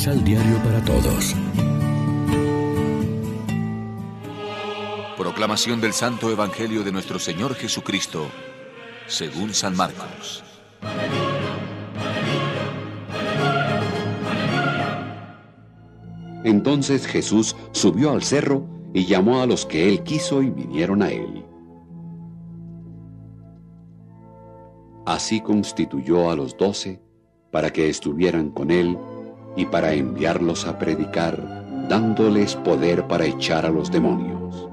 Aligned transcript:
Misal 0.00 0.24
Diario 0.24 0.56
para 0.64 0.82
Todos. 0.82 1.36
Proclamación 5.18 5.82
del 5.82 5.92
Santo 5.92 6.30
Evangelio 6.30 6.82
de 6.82 6.90
nuestro 6.90 7.18
Señor 7.18 7.54
Jesucristo, 7.54 8.28
según 9.06 9.52
San 9.52 9.76
Marcos. 9.76 10.42
Entonces 16.44 17.06
Jesús 17.06 17.54
subió 17.72 18.12
al 18.12 18.22
cerro 18.22 18.66
y 18.94 19.04
llamó 19.04 19.42
a 19.42 19.46
los 19.46 19.66
que 19.66 19.86
él 19.86 20.02
quiso 20.02 20.40
y 20.40 20.48
vinieron 20.48 21.02
a 21.02 21.10
él. 21.10 21.44
Así 25.04 25.42
constituyó 25.42 26.30
a 26.30 26.36
los 26.36 26.56
doce 26.56 27.02
para 27.50 27.70
que 27.70 27.90
estuvieran 27.90 28.48
con 28.48 28.70
él 28.70 28.96
y 29.56 29.66
para 29.66 29.92
enviarlos 29.92 30.66
a 30.66 30.78
predicar, 30.78 31.88
dándoles 31.88 32.56
poder 32.56 33.06
para 33.06 33.26
echar 33.26 33.66
a 33.66 33.70
los 33.70 33.90
demonios. 33.90 34.68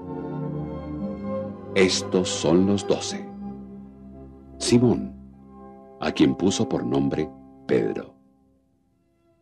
Estos 1.75 2.29
son 2.29 2.65
los 2.65 2.87
doce. 2.87 3.27
Simón, 4.57 5.13
a 5.99 6.11
quien 6.11 6.35
puso 6.35 6.67
por 6.67 6.85
nombre 6.85 7.29
Pedro. 7.67 8.15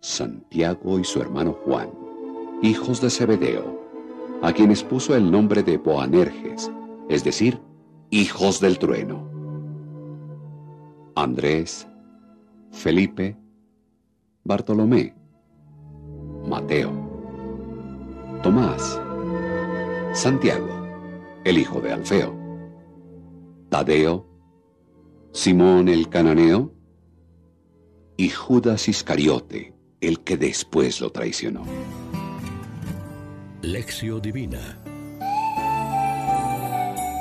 Santiago 0.01 0.99
y 0.99 1.03
su 1.03 1.21
hermano 1.21 1.57
Juan, 1.65 1.89
hijos 2.61 3.01
de 3.01 3.09
Zebedeo, 3.09 3.81
a 4.41 4.53
quienes 4.53 4.83
puso 4.83 5.15
el 5.15 5.31
nombre 5.31 5.63
de 5.63 5.77
Boanerges, 5.77 6.71
es 7.09 7.23
decir, 7.23 7.59
hijos 8.11 8.59
del 8.59 8.77
trueno. 8.77 9.27
Andrés, 11.15 11.87
Felipe, 12.71 13.37
Bartolomé, 14.43 15.14
Mateo, 16.47 16.91
Tomás, 18.43 18.99
Santiago, 20.13 20.69
el 21.43 21.57
hijo 21.57 21.81
de 21.81 21.93
Alfeo, 21.93 22.35
Tadeo, 23.69 24.25
Simón 25.35 25.89
el 25.89 26.07
cananeo. 26.07 26.71
Y 28.17 28.29
Judas 28.29 28.87
Iscariote, 28.87 29.73
el 29.99 30.21
que 30.21 30.37
después 30.37 31.01
lo 31.01 31.11
traicionó. 31.11 31.65
Lección 33.61 34.21
Divina. 34.21 34.79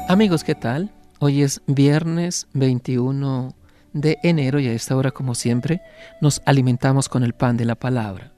Amigos, 0.09 0.45
¿qué 0.45 0.55
tal? 0.55 0.93
Hoy 1.19 1.43
es 1.43 1.63
viernes 1.67 2.47
21 2.53 3.57
de 3.93 4.19
enero 4.23 4.61
y 4.61 4.69
a 4.69 4.73
esta 4.73 4.97
hora, 4.97 5.11
como 5.11 5.35
siempre, 5.35 5.81
nos 6.21 6.41
alimentamos 6.47 7.09
con 7.09 7.25
el 7.25 7.33
pan 7.33 7.57
de 7.57 7.65
la 7.65 7.75
palabra. 7.75 8.34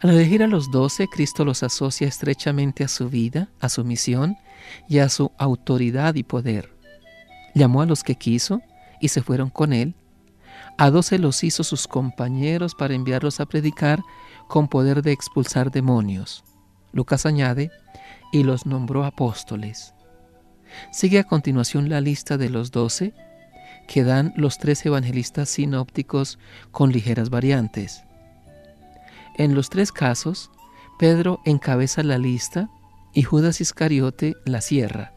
Al 0.00 0.10
elegir 0.10 0.42
a 0.42 0.46
los 0.46 0.70
doce, 0.70 1.08
Cristo 1.08 1.44
los 1.44 1.62
asocia 1.62 2.08
estrechamente 2.08 2.84
a 2.84 2.88
su 2.88 3.08
vida, 3.08 3.48
a 3.60 3.68
su 3.68 3.84
misión 3.84 4.36
y 4.88 4.98
a 4.98 5.08
su 5.08 5.32
autoridad 5.38 6.14
y 6.14 6.22
poder. 6.22 6.74
Llamó 7.54 7.82
a 7.82 7.86
los 7.86 8.02
que 8.02 8.16
quiso 8.16 8.60
y 9.00 9.08
se 9.08 9.22
fueron 9.22 9.50
con 9.50 9.72
él. 9.72 9.94
A 10.78 10.90
doce 10.90 11.18
los 11.18 11.44
hizo 11.44 11.64
sus 11.64 11.86
compañeros 11.86 12.74
para 12.74 12.94
enviarlos 12.94 13.40
a 13.40 13.46
predicar 13.46 14.00
con 14.48 14.68
poder 14.68 15.02
de 15.02 15.12
expulsar 15.12 15.70
demonios. 15.70 16.44
Lucas 16.92 17.26
añade, 17.26 17.70
y 18.32 18.42
los 18.42 18.66
nombró 18.66 19.04
apóstoles. 19.04 19.94
Sigue 20.90 21.18
a 21.18 21.24
continuación 21.24 21.88
la 21.90 22.00
lista 22.00 22.38
de 22.38 22.48
los 22.48 22.70
doce 22.70 23.14
que 23.86 24.04
dan 24.04 24.32
los 24.36 24.58
tres 24.58 24.84
evangelistas 24.86 25.50
sinópticos 25.50 26.38
con 26.70 26.92
ligeras 26.92 27.28
variantes. 27.28 28.04
En 29.36 29.54
los 29.54 29.70
tres 29.70 29.92
casos, 29.92 30.50
Pedro 30.98 31.40
encabeza 31.44 32.02
la 32.02 32.18
lista 32.18 32.68
y 33.14 33.22
Judas 33.22 33.60
Iscariote 33.60 34.34
la 34.44 34.60
cierra. 34.60 35.12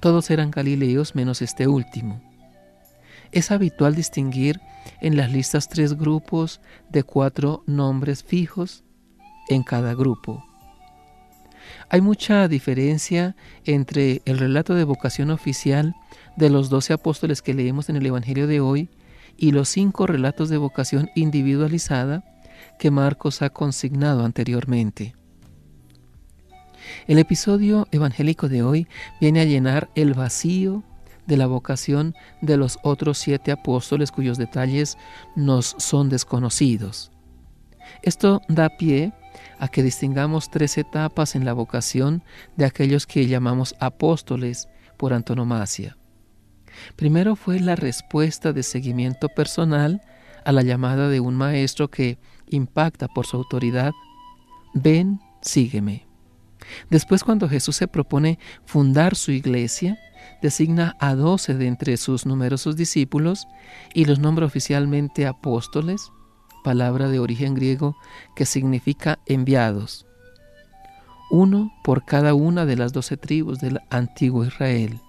Todos 0.00 0.30
eran 0.30 0.50
galileos 0.50 1.14
menos 1.14 1.42
este 1.42 1.68
último. 1.68 2.20
Es 3.30 3.50
habitual 3.50 3.94
distinguir 3.94 4.60
en 5.00 5.16
las 5.16 5.30
listas 5.30 5.68
tres 5.68 5.96
grupos 5.96 6.60
de 6.90 7.02
cuatro 7.02 7.62
nombres 7.66 8.24
fijos 8.24 8.84
en 9.48 9.62
cada 9.62 9.94
grupo. 9.94 10.44
Hay 11.88 12.00
mucha 12.00 12.48
diferencia 12.48 13.36
entre 13.64 14.22
el 14.24 14.38
relato 14.38 14.74
de 14.74 14.84
vocación 14.84 15.30
oficial 15.30 15.94
de 16.36 16.50
los 16.50 16.70
doce 16.70 16.92
apóstoles 16.92 17.42
que 17.42 17.54
leemos 17.54 17.88
en 17.88 17.96
el 17.96 18.06
Evangelio 18.06 18.46
de 18.46 18.60
hoy 18.60 18.88
y 19.36 19.52
los 19.52 19.68
cinco 19.68 20.06
relatos 20.06 20.48
de 20.48 20.56
vocación 20.56 21.10
individualizada 21.14 22.24
que 22.78 22.90
Marcos 22.90 23.42
ha 23.42 23.50
consignado 23.50 24.24
anteriormente. 24.24 25.14
El 27.06 27.18
episodio 27.18 27.86
evangélico 27.90 28.48
de 28.48 28.62
hoy 28.62 28.88
viene 29.20 29.40
a 29.40 29.44
llenar 29.44 29.90
el 29.94 30.14
vacío 30.14 30.82
de 31.26 31.36
la 31.36 31.46
vocación 31.46 32.14
de 32.40 32.56
los 32.56 32.78
otros 32.82 33.18
siete 33.18 33.52
apóstoles 33.52 34.10
cuyos 34.10 34.38
detalles 34.38 34.98
nos 35.36 35.76
son 35.78 36.08
desconocidos. 36.08 37.12
Esto 38.02 38.40
da 38.48 38.68
pie 38.70 39.12
a 39.58 39.68
que 39.68 39.82
distingamos 39.82 40.50
tres 40.50 40.76
etapas 40.78 41.34
en 41.36 41.44
la 41.44 41.52
vocación 41.52 42.22
de 42.56 42.64
aquellos 42.64 43.06
que 43.06 43.26
llamamos 43.26 43.74
apóstoles 43.78 44.68
por 44.96 45.12
antonomasia. 45.12 45.96
Primero 46.96 47.36
fue 47.36 47.60
la 47.60 47.76
respuesta 47.76 48.52
de 48.52 48.62
seguimiento 48.62 49.28
personal 49.28 50.02
a 50.44 50.52
la 50.52 50.62
llamada 50.62 51.08
de 51.08 51.20
un 51.20 51.34
maestro 51.36 51.88
que 51.90 52.18
impacta 52.56 53.08
por 53.08 53.26
su 53.26 53.36
autoridad, 53.36 53.92
ven, 54.74 55.20
sígueme. 55.40 56.06
Después 56.90 57.24
cuando 57.24 57.48
Jesús 57.48 57.76
se 57.76 57.88
propone 57.88 58.38
fundar 58.64 59.14
su 59.14 59.32
iglesia, 59.32 59.98
designa 60.40 60.96
a 61.00 61.14
doce 61.14 61.54
de 61.54 61.66
entre 61.66 61.96
sus 61.96 62.26
numerosos 62.26 62.76
discípulos 62.76 63.46
y 63.94 64.04
los 64.04 64.18
nombra 64.18 64.46
oficialmente 64.46 65.26
apóstoles, 65.26 66.10
palabra 66.62 67.08
de 67.08 67.18
origen 67.18 67.54
griego 67.54 67.96
que 68.36 68.46
significa 68.46 69.18
enviados, 69.26 70.06
uno 71.30 71.72
por 71.82 72.04
cada 72.04 72.34
una 72.34 72.66
de 72.66 72.76
las 72.76 72.92
doce 72.92 73.16
tribus 73.16 73.58
del 73.58 73.80
antiguo 73.90 74.44
Israel. 74.44 75.00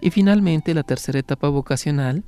Y 0.00 0.10
finalmente 0.10 0.74
la 0.74 0.82
tercera 0.82 1.18
etapa 1.18 1.48
vocacional 1.48 2.24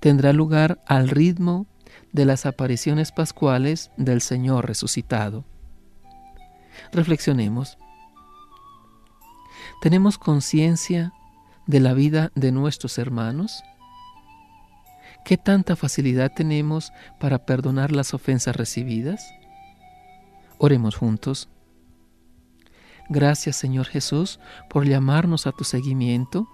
tendrá 0.00 0.32
lugar 0.32 0.80
al 0.86 1.08
ritmo 1.08 1.66
de 2.12 2.24
las 2.24 2.46
apariciones 2.46 3.12
pascuales 3.12 3.90
del 3.96 4.20
Señor 4.20 4.66
resucitado. 4.66 5.44
Reflexionemos. 6.92 7.78
¿Tenemos 9.80 10.18
conciencia 10.18 11.12
de 11.66 11.80
la 11.80 11.94
vida 11.94 12.32
de 12.34 12.52
nuestros 12.52 12.98
hermanos? 12.98 13.62
¿Qué 15.24 15.36
tanta 15.36 15.76
facilidad 15.76 16.32
tenemos 16.34 16.92
para 17.18 17.44
perdonar 17.44 17.92
las 17.92 18.14
ofensas 18.14 18.56
recibidas? 18.56 19.32
Oremos 20.58 20.96
juntos. 20.96 21.48
Gracias 23.08 23.56
Señor 23.56 23.86
Jesús 23.86 24.40
por 24.68 24.86
llamarnos 24.86 25.46
a 25.46 25.52
tu 25.52 25.64
seguimiento 25.64 26.48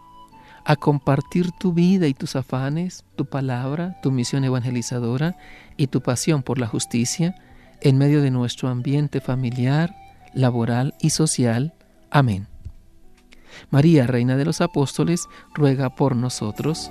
a 0.69 0.75
compartir 0.75 1.53
tu 1.53 1.73
vida 1.73 2.09
y 2.09 2.15
tus 2.15 2.35
afanes, 2.35 3.05
tu 3.15 3.27
palabra, 3.27 4.01
tu 4.03 4.11
misión 4.11 4.43
evangelizadora 4.43 5.37
y 5.77 5.87
tu 5.87 6.01
pasión 6.03 6.43
por 6.43 6.59
la 6.59 6.67
justicia 6.67 7.37
en 7.81 7.99
medio 7.99 8.21
de 8.21 8.33
nuestro 8.33 8.69
ambiente 8.69 9.21
familiar, 9.21 9.95
laboral 10.35 10.95
y 11.01 11.11
social. 11.11 11.75
Amén. 12.11 12.49
María, 13.71 14.09
Reina 14.09 14.37
de 14.37 14.45
los 14.45 14.61
Apóstoles, 14.61 15.29
ruega 15.55 15.95
por 15.95 16.17
nosotros. 16.17 16.91